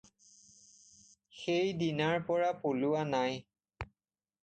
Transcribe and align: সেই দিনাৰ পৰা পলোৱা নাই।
সেই 1.43 1.69
দিনাৰ 1.83 2.19
পৰা 2.33 2.51
পলোৱা 2.67 3.07
নাই। 3.15 3.41